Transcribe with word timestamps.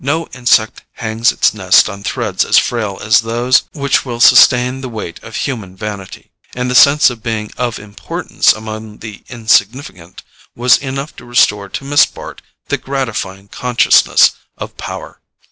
No 0.03 0.25
insect 0.33 0.81
hangs 0.93 1.31
its 1.31 1.53
nest 1.53 1.87
on 1.87 2.01
threads 2.01 2.43
as 2.43 2.57
frail 2.57 2.97
as 3.03 3.21
those 3.21 3.65
which 3.73 4.03
will 4.03 4.19
sustain 4.19 4.81
the 4.81 4.89
weight 4.89 5.21
of 5.23 5.35
human 5.35 5.75
vanity; 5.75 6.31
and 6.55 6.71
the 6.71 6.73
sense 6.73 7.11
of 7.11 7.21
being 7.21 7.51
of 7.55 7.77
importance 7.77 8.51
among 8.51 8.97
the 8.97 9.23
insignificant 9.29 10.23
was 10.55 10.77
enough 10.77 11.15
to 11.17 11.25
restore 11.25 11.69
to 11.69 11.85
Miss 11.85 12.07
Bart 12.07 12.41
the 12.69 12.79
gratifying 12.79 13.49
consciousness 13.49 14.31
of 14.57 14.75
power. 14.75 15.21